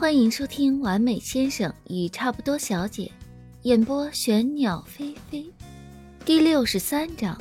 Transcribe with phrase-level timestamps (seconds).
[0.00, 3.02] 欢迎收听《完美先生与差不多小姐》，
[3.62, 5.44] 演播玄鸟飞飞，
[6.24, 7.36] 第六十三章。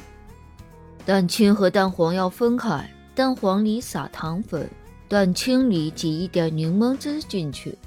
[1.06, 4.68] 蛋清和蛋黄要分开，蛋黄里撒糖粉，
[5.08, 7.78] 蛋清里挤一点柠檬汁进去。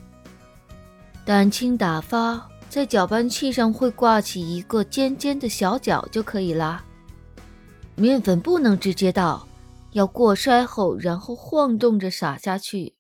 [1.25, 6.84] 蛋清打发，在搅拌器上会挂起一个尖尖的小角就可以啦。
[7.96, 9.48] 面粉不能直接倒，
[9.91, 12.95] 要过筛后，然后晃动着撒下去。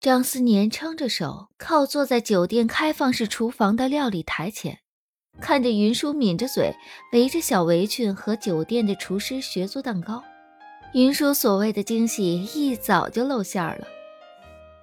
[0.00, 4.78] 张思年撑着手，靠坐在酒店开放式厨房的料理台前，
[5.42, 6.74] 看着云舒抿着嘴，
[7.12, 10.24] 围着小围裙和酒店的厨师学做蛋糕。
[10.94, 13.86] 云舒所谓的惊喜一早就露馅了。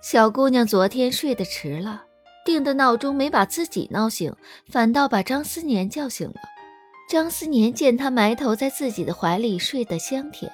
[0.03, 2.03] 小姑娘昨天睡得迟了，
[2.45, 4.31] 定的闹钟没把自己闹醒，
[4.69, 6.35] 反倒把张思年叫醒了。
[7.09, 10.51] 张思年见她埋头在自己的怀里睡得香甜，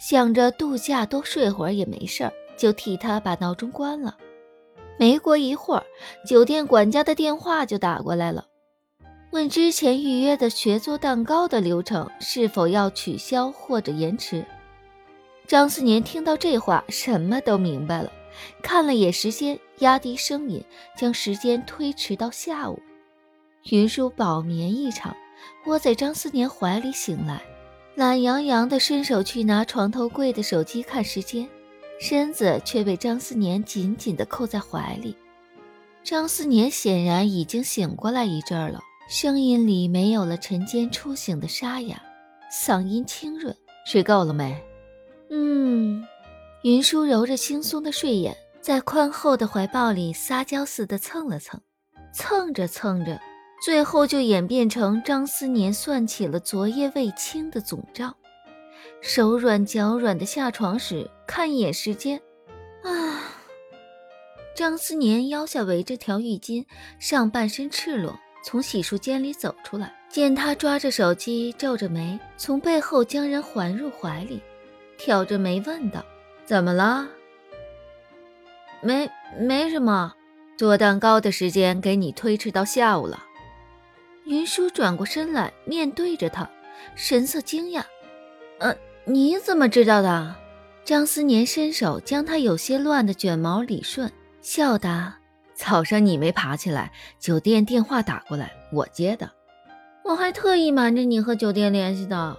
[0.00, 2.32] 想着度假多睡会儿也没事儿。
[2.60, 4.18] 就替他把闹钟关了。
[4.98, 5.84] 没过一会儿，
[6.26, 8.46] 酒店管家的电话就打过来了，
[9.30, 14.44] 问之前预约的学做蛋糕的流程是否要取消或者延迟。
[15.46, 18.12] 张思年听到这话，什么都明白了，
[18.62, 20.62] 看了眼时间，压低声音
[20.94, 22.78] 将时间推迟到下午。
[23.70, 25.16] 云舒饱眠一场，
[25.64, 27.40] 窝在张思年怀里醒来，
[27.94, 31.48] 懒洋洋地伸手去拿床头柜的手机看时间。
[32.00, 35.14] 身子却被张思年紧紧地扣在怀里。
[36.02, 42.02] 张思年显然已经醒过来一阵儿了，声音里没有了晨间初醒的沙哑，
[42.50, 43.54] 嗓音清润
[43.86, 44.58] ：“睡够了没
[45.30, 46.02] ？”“嗯。”
[46.64, 51.60] 云舒揉着惺忪的睡眼，在宽厚的怀抱里撒娇似的蹭了蹭，
[52.14, 53.20] 蹭着蹭着，
[53.62, 58.14] 最后就演变成张思年算起了昨夜未清的总账。
[59.00, 62.20] 手软脚软的下床时，看一眼时间，
[62.82, 63.22] 啊！
[64.54, 66.66] 张思年腰下围着条浴巾，
[66.98, 74.42] 上半身赤裸，从洗漱间里走出来，见他抓着手机，皱着眉，从背后将人环入怀里，
[74.98, 76.04] 挑着眉问道
[76.44, 77.08] ：“怎么了
[78.82, 80.14] ？”“没，没什么。
[80.58, 83.24] 做蛋糕的时间给你推迟到下午了。”
[84.26, 86.48] 云舒转过身来，面对着他，
[86.94, 87.82] 神色惊讶
[88.60, 88.76] ：“嗯。”
[89.12, 90.36] 你怎么知道的？
[90.84, 94.08] 张思年伸手将他有些乱的卷毛理顺，
[94.40, 95.18] 笑答
[95.52, 99.28] ：“早上你没爬起来，酒店电话打过来，我接的。
[100.04, 102.38] 我还特意瞒着你和酒店联系的。”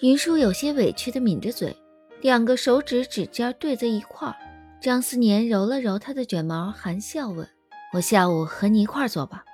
[0.00, 1.76] 云舒有些委屈的抿着嘴，
[2.22, 4.34] 两个手指指尖对在一块儿。
[4.80, 7.46] 张思年揉了揉他的卷毛，含笑问
[7.92, 9.44] ：“我下午和你一块做吧。”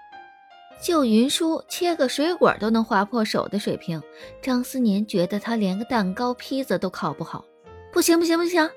[0.80, 4.02] 就云舒切个水果都能划破手的水平，
[4.40, 7.44] 张思年觉得他连个蛋糕坯子都烤不好。
[7.92, 8.68] 不行不行不行！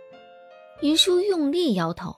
[0.81, 2.15] 云舒用力摇头。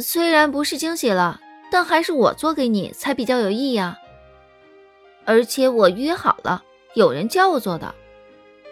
[0.00, 3.98] 虽然不是惊喜了，但还是我做给你才比较有意义啊。
[5.24, 6.62] 而且我约好了，
[6.94, 7.94] 有人教我做的。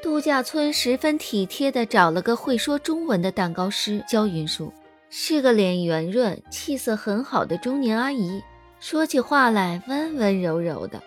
[0.03, 4.73] 度假村十分体贴地找了个会说中文的蛋糕师教云舒，
[5.11, 8.43] 是个脸圆润、气色很好的中年阿姨。
[8.81, 11.03] 说起话来温温柔柔的，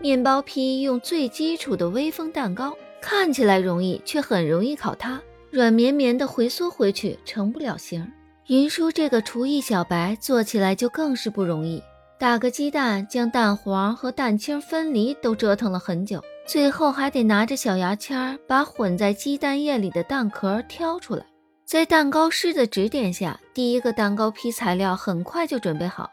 [0.00, 8.10] 面包坯用最基础的微风蛋糕，看起来容易，却很容易烤塌，软绵绵的回缩回去，成不了形。
[8.46, 11.82] 云舒这个厨艺小白做起来就更是不容易，
[12.18, 21.26] 打个鸡蛋，将蛋黄和蛋清分离，都折腾了很久，最后还得拿着小牙签把混在鸡蛋液里的蛋壳挑出来。
[21.66, 26.10] 在蛋糕师的指点下，第一个蛋糕坯材料很快就准备好。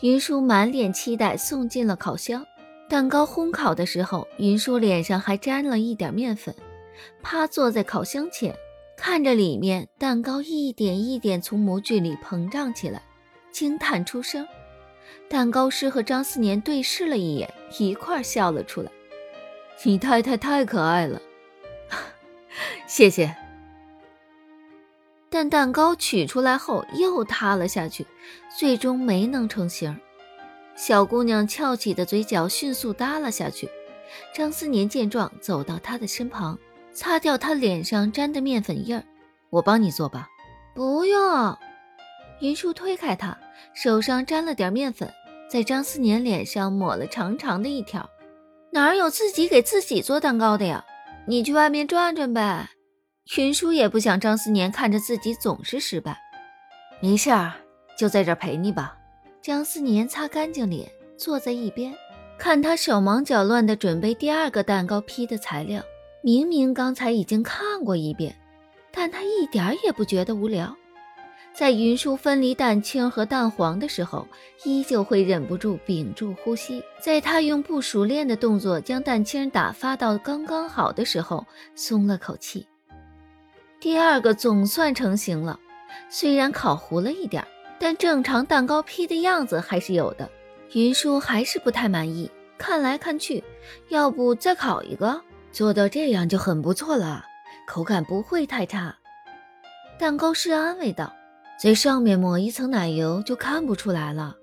[0.00, 2.46] 云舒满脸期待，送进了烤箱。
[2.88, 6.54] 蛋糕烘烤的时候，云舒脸上还沾了一点面粉。
[7.22, 8.54] 趴坐在烤箱前，
[8.96, 13.02] 看着里面蛋糕一点一点从模具里膨胀起来，
[13.52, 14.46] 惊叹出声。
[15.28, 18.90] 蛋糕师和张思年对视了一眼，一块笑了出来
[19.84, 21.22] ：“你太太太可爱了，
[22.86, 23.34] 谢谢。”
[25.40, 28.06] 但蛋糕取出来后又塌了下去，
[28.58, 29.98] 最终没能成型。
[30.76, 33.66] 小姑娘翘起的嘴角迅速耷拉下去。
[34.34, 36.58] 张思年见状，走到她的身旁，
[36.92, 39.02] 擦掉她脸上沾的面粉印儿
[39.48, 40.28] ：“我帮你做吧。
[40.76, 41.56] ”“不用。”
[42.42, 43.38] 云舒推开他，
[43.72, 45.10] 手上沾了点面粉，
[45.50, 48.06] 在张思年脸上抹了长长的一条。
[48.72, 50.84] “哪有自己给自己做蛋糕的呀？
[51.26, 52.68] 你去外面转转呗。”
[53.36, 56.18] 云舒也不想张思年看着自己总是失败，
[57.00, 57.52] 没事儿，
[57.96, 58.96] 就在这陪你吧。
[59.40, 61.94] 张思年擦干净脸，坐在一边，
[62.36, 65.80] 看他手忙脚乱地准备第二个蛋糕坯的材料。
[66.22, 68.36] 明明刚才已经看过一遍，
[68.90, 70.76] 但他一点也不觉得无聊。
[71.54, 74.26] 在云舒分离蛋清和蛋黄的时候，
[74.64, 76.82] 依旧会忍不住屏住呼吸。
[77.00, 82.66] 在他用不熟练的动作将蛋清打发到刚刚好的时候，松了口气。
[83.80, 85.58] 第二个总算成型了，
[86.10, 87.42] 虽然烤糊了一点，
[87.78, 90.28] 但正常蛋糕坯的样子还是有的。
[90.74, 93.42] 云舒还是不太满意，看来看去，
[93.88, 95.20] 要不再烤一个？
[95.50, 97.24] 做到这样就很不错了，
[97.66, 98.94] 口感不会太差。
[99.98, 101.12] 蛋糕师安慰道
[101.58, 104.36] ：“在上面抹一层奶油就看不出来了。”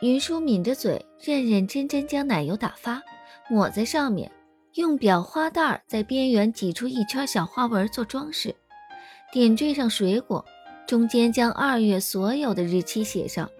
[0.00, 3.00] 云舒抿着嘴，认认真真将奶油打发，
[3.48, 4.32] 抹在上面，
[4.74, 8.52] 用裱花袋在边缘挤出一圈小花纹做装饰，
[9.32, 10.44] 点缀上水果，
[10.86, 13.50] 中间将二月所有的日期写上，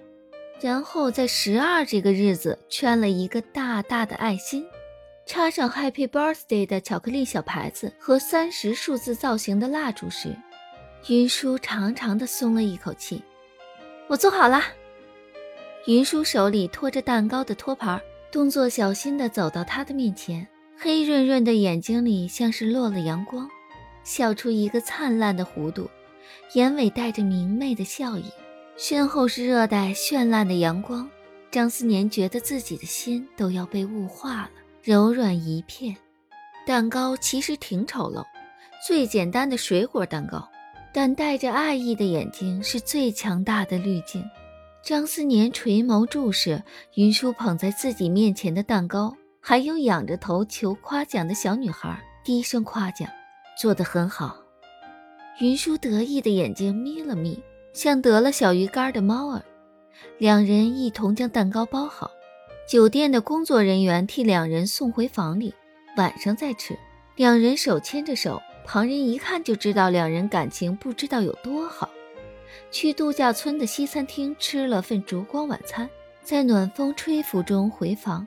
[0.61, 4.67] 然后在十二这个日子圈了一个大大的爱心，
[5.25, 10.37] 插上 Happy Birthday 的巧克力小牌子和三十数字造型的蜡烛时。
[11.09, 13.23] 云舒长长的松了一口气，
[14.09, 14.61] 我做好了。
[15.87, 17.99] 云舒手里托着蛋糕的托盘，
[18.31, 20.47] 动作小心的走到他的面前，
[20.79, 23.49] 黑润润的眼睛里像是落了阳光，
[24.05, 25.89] 笑出一个灿烂的弧度，
[26.55, 28.25] 眼尾带着明媚的笑意，
[28.77, 31.09] 身后是热带绚烂的阳光。
[31.51, 34.51] 张思年觉得自己的心都要被雾化了，
[34.83, 35.97] 柔软一片。
[36.67, 38.25] 蛋糕其实挺丑陋，
[38.87, 40.49] 最简单的水果蛋糕。
[40.95, 44.23] 但带着爱意的眼睛是最强大的滤镜。
[44.85, 46.63] 张思年垂眸注视
[46.97, 53.09] 云舒捧在自己面前的蛋糕，还有仰着头求夸奖的小女孩，低声夸奖
[53.59, 54.39] ：“做得很好。”
[55.41, 59.43] 云舒得意的眼睛眯了眯，像得了小鱼干的猫儿。
[60.19, 62.11] 两人一同将蛋糕包好，
[62.69, 65.55] 酒店的工作人员替两人送回房里，
[65.97, 66.79] 晚上再吃。
[67.17, 68.41] 两人手牵着手。
[68.65, 71.91] 旁人一看就知道两人感情不知道有多好。
[72.71, 75.91] 去度假村的西餐厅吃了份烛光晚餐，
[76.23, 78.25] 在暖风吹拂中回房。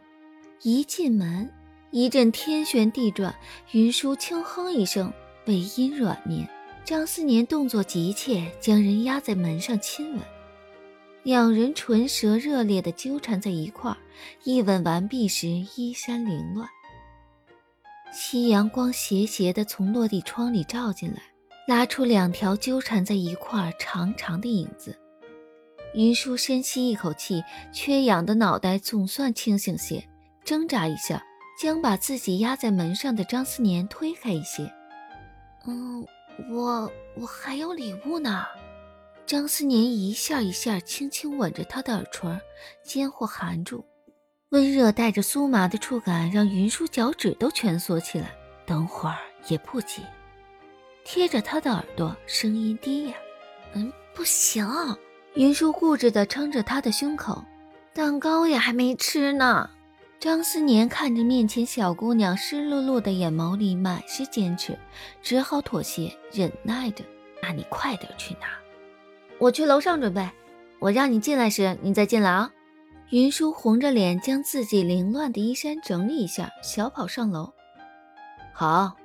[0.61, 1.49] 一进门，
[1.91, 3.33] 一阵天旋地转，
[3.71, 5.13] 云舒轻哼一声，
[5.45, 6.47] 尾音软绵。
[6.83, 10.21] 张思年动作急切，将人压在门上亲吻。
[11.23, 13.97] 两人唇舌热烈地纠缠在一块儿，
[14.43, 16.69] 一吻完毕时，衣衫凌乱。
[18.11, 21.21] 夕阳光斜斜地从落地窗里照进来，
[21.67, 24.95] 拉出两条纠缠在一块儿长长的影子。
[25.95, 27.43] 云舒深吸一口气，
[27.73, 30.07] 缺氧的脑袋总算清醒些，
[30.43, 31.23] 挣扎一下，
[31.57, 34.71] 将把自己压在门上的张思年推开一些。
[35.65, 36.05] 嗯，
[36.51, 38.45] 我我还有礼物呢。
[39.25, 42.39] 张思年一下一下轻轻吻着他的耳垂，
[42.83, 43.83] 间或含住。
[44.49, 48.31] 温热带着酥麻的触感，让云舒脚趾都蜷缩起来。
[48.65, 49.17] 等会儿
[49.47, 50.01] 也不急，
[51.03, 53.15] 贴着他的耳朵，声音低哑
[53.73, 54.67] ：“嗯，不行。”
[55.35, 57.43] 云舒固执地撑着他的胸口，
[57.93, 59.69] 蛋糕也还没吃呢。
[60.25, 64.75] 张思年看着面前小姑娘湿漉漉的眼眸里满是坚持，
[65.21, 67.03] 只好妥协，忍耐着
[67.43, 68.47] ：“那你快点去拿，
[69.37, 70.27] 我去楼上准备。
[70.79, 72.51] 我让你进来时，你再进来啊。”
[73.11, 77.53] 云舒红着脸将自己凌乱的衣衫整理一下，小跑上楼。
[78.51, 78.95] 好，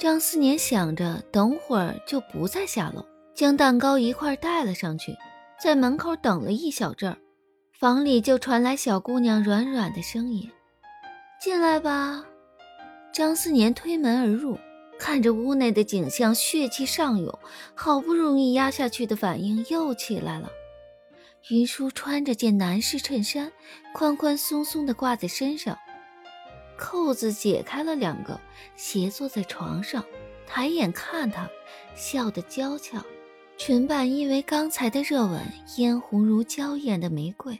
[0.00, 5.14] 张思年想着，等会儿就不再下楼，将蛋糕一块带了上去，
[5.62, 7.16] 在门口等了一小阵儿，
[7.78, 10.50] 房里就传来小姑娘软软的声音
[11.40, 12.24] ：“进来吧。”
[13.14, 14.58] 张思年推门而入，
[14.98, 17.38] 看着屋内的景象，血气上涌，
[17.76, 20.50] 好不容易压下去的反应又起来了。
[21.50, 23.52] 云舒穿着件男士衬衫，
[23.94, 25.78] 宽宽松松的挂在身上，
[26.76, 28.40] 扣子解开了两个，
[28.74, 30.04] 斜坐在床上，
[30.48, 31.48] 抬眼看他，
[31.94, 33.00] 笑得娇俏，
[33.56, 35.40] 唇瓣因为刚才的热吻
[35.76, 37.56] 嫣红如娇艳的玫瑰。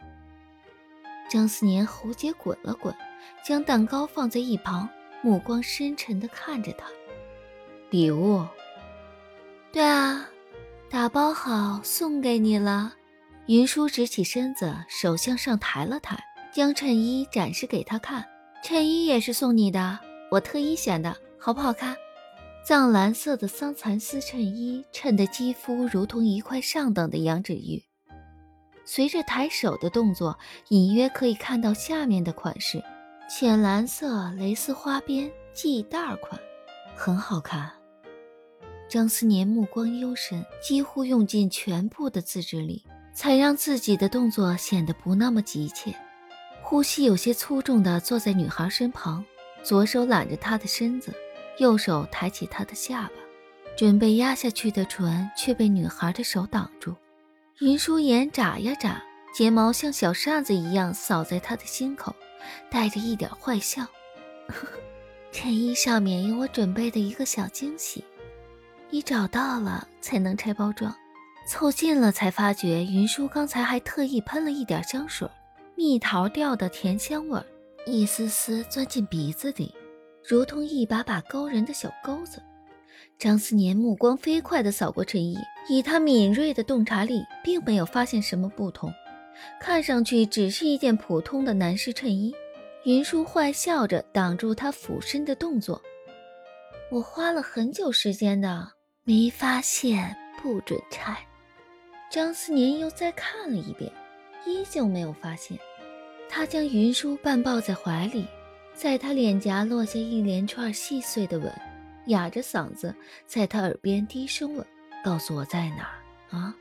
[1.28, 2.94] 张思年喉结滚了滚，
[3.44, 4.88] 将蛋糕放在一旁，
[5.23, 6.87] 目光深沉地看着他。
[7.90, 8.47] 礼物？
[9.73, 10.28] 对啊，
[10.88, 12.94] 打包好送给你了。
[13.47, 16.18] 云舒直起身子，手向上抬了抬，
[16.52, 18.25] 将衬衣展示给他看。
[18.62, 19.99] 衬衣也是送你的，
[20.30, 21.97] 我特意选的，好不好看？
[22.64, 27.82] 藏蓝色的桑蚕丝衬衣，衬得肌肤如同一块上等的羊脂玉。
[28.90, 32.83] 随着抬手的动作，隐约可以看到下面的款式：
[33.28, 36.40] 浅蓝色蕾丝花边系带款，
[36.97, 37.71] 很好看。
[38.88, 42.83] 张思年目光幽深，几乎用尽全部的自制力。
[43.12, 45.92] 才让自己的动作显得不那么急切，
[46.62, 49.25] 呼吸有些粗重地坐在女孩身旁，
[49.61, 51.12] 左手揽着她的身子，
[51.59, 53.14] 右手抬起她的下巴，
[53.76, 56.95] 准备压下去的唇却被女孩的手挡住。
[57.61, 59.03] 云舒眼眨呀眨，
[59.35, 62.15] 睫毛像小扇子一样扫在他的心口，
[62.71, 63.85] 带着一点坏笑。
[65.33, 68.05] 衬衣上面有我准备的一个小惊喜，
[68.91, 70.95] 你找到了才能拆包装。
[71.49, 75.29] 凑近了才发觉，云舒刚才还特意喷了一点香水，
[75.75, 77.43] 蜜桃调的甜香味，
[77.87, 79.75] 一丝丝钻进鼻子里，
[80.23, 82.41] 如同一把把勾人的小钩子。
[83.19, 85.37] 张思年目光飞快地扫过衬衣，
[85.68, 88.92] 以他敏锐的洞察力，并没有发现什么不同，
[89.60, 92.34] 看上去只是一件普通的男士衬衣。
[92.84, 95.80] 云舒坏笑着挡住他俯身的动作。
[96.90, 98.66] 我花了很久时间的，
[99.04, 101.18] 没发现，不准拆。
[102.10, 103.92] 张思年又再看了一遍，
[104.46, 105.58] 依旧没有发现。
[106.30, 108.26] 他将云舒半抱在怀里，
[108.72, 111.52] 在他脸颊落下一连串细碎的吻。
[112.06, 112.94] 哑着嗓子
[113.26, 114.64] 在他耳边低声问
[115.05, 116.55] ：“告诉我在哪儿啊？”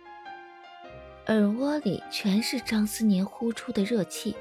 [1.28, 4.36] 耳窝里全是张思年呼出的热气，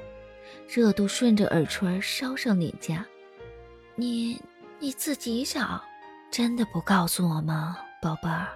[0.69, 3.05] 热度顺着耳垂烧上脸颊。
[3.95, 4.41] 你
[4.79, 5.83] 你自己找，
[6.31, 8.47] 真的不告诉我吗，宝贝儿？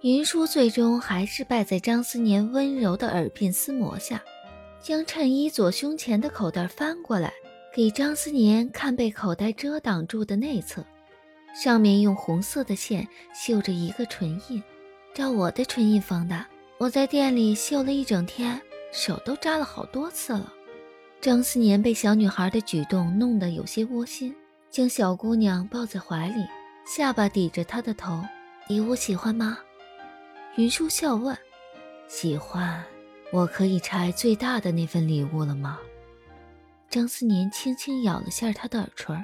[0.00, 4.22] 云舒最终还是败在张思年温柔的耳鬓厮磨下，
[4.80, 7.32] 将衬衣左胸前的口袋翻过来，
[7.74, 10.84] 给张思年看被口袋遮挡住的内侧。
[11.54, 14.62] 上面用红色的线绣着一个唇印，
[15.18, 16.46] 照我的唇印缝的。
[16.78, 20.52] 我在店里绣了一整天，手都扎了好多次了。
[21.20, 24.32] 张思年被小女孩的举动弄得有些窝心，
[24.70, 26.46] 将小姑娘抱在怀里，
[26.86, 28.24] 下巴抵着她的头。
[28.68, 29.58] 礼物喜欢吗？
[30.54, 31.36] 云舒笑问。
[32.06, 32.80] 喜欢。
[33.32, 35.80] 我可以拆最大的那份礼物了吗？
[36.88, 39.16] 张思年轻轻咬了下她的耳垂。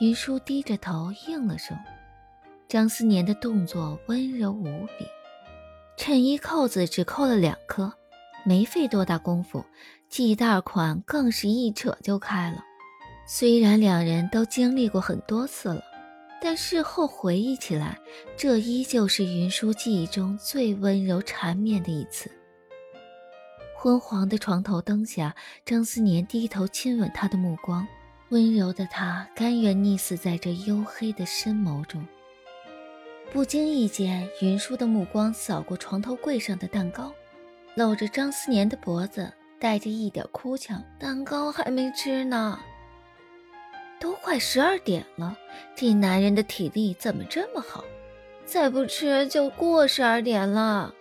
[0.00, 1.78] 云舒低着头应了声，
[2.66, 4.64] 张思年的动作温柔无
[4.98, 5.06] 比，
[6.00, 7.92] 衬衣扣子只扣了两颗，
[8.42, 9.62] 没费多大功夫，
[10.08, 12.64] 系带款更是一扯就开了。
[13.26, 15.84] 虽然两人都经历过很多次了，
[16.40, 17.98] 但事后回忆起来，
[18.34, 22.30] 这依旧是云舒记忆中最温柔缠绵的一次。
[23.76, 27.86] 昏黄的床头灯下，张思年低头亲吻她的目光。
[28.30, 32.02] 温柔的他甘愿溺死在这黝黑的深眸中。
[33.32, 37.12] 不经意间，云舒的目光扫过床头柜上的蛋糕，
[37.76, 42.58] 搂着张思年的脖子，带着一点哭腔：“蛋糕还没吃呢，
[44.00, 45.38] 都快十二点了，
[45.76, 47.84] 这男人的体力怎么这么好？
[48.44, 50.92] 再不吃就过十二点了。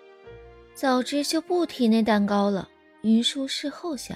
[0.75, 2.69] 早知就不提那蛋糕了。”
[3.01, 4.15] 云舒事后想。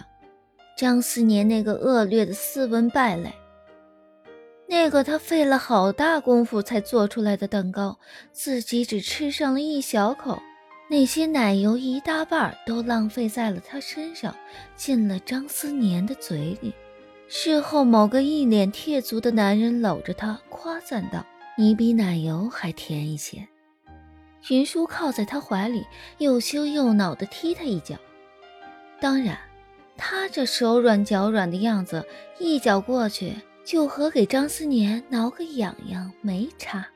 [0.77, 3.33] 张思年那个恶劣的斯文败类，
[4.73, 7.99] 那个他费了好大功夫才做出来的蛋糕，
[8.31, 10.41] 自己只吃上了一小口，
[10.89, 14.35] 那些奶油一大半都浪费在了他身上，
[14.75, 16.73] 进了张思年的嘴里。
[17.27, 21.23] 事后，某个一脸贴足的男人搂着他，夸赞道
[21.55, 23.47] ：“你比奶油还甜一些。”
[24.49, 25.85] 云舒靠在他怀里，
[26.17, 27.95] 又羞又恼地踢他一脚。
[28.99, 29.37] 当然。
[29.95, 32.03] 他这手软脚软的样子，
[32.39, 36.92] 一脚过去就和给张思年挠个痒痒没差。